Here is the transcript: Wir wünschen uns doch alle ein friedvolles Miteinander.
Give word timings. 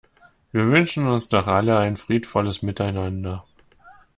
Wir 0.51 0.65
wünschen 0.65 1.05
uns 1.07 1.29
doch 1.29 1.45
alle 1.45 1.77
ein 1.77 1.95
friedvolles 1.95 2.63
Miteinander. 2.63 3.45